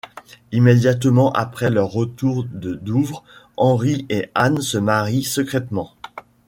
[0.51, 3.23] Immédiatement après leur retour de Douvres,
[3.55, 5.93] Henri et Anne se marient secrètement.